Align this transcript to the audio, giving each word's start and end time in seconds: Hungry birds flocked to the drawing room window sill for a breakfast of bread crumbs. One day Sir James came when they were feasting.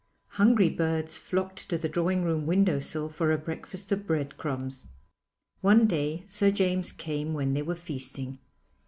Hungry 0.29 0.71
birds 0.71 1.15
flocked 1.15 1.69
to 1.69 1.77
the 1.77 1.87
drawing 1.87 2.23
room 2.23 2.47
window 2.47 2.79
sill 2.79 3.07
for 3.07 3.31
a 3.31 3.37
breakfast 3.37 3.91
of 3.91 4.07
bread 4.07 4.35
crumbs. 4.35 4.87
One 5.59 5.85
day 5.85 6.23
Sir 6.25 6.49
James 6.49 6.91
came 6.91 7.35
when 7.35 7.53
they 7.53 7.61
were 7.61 7.75
feasting. 7.75 8.39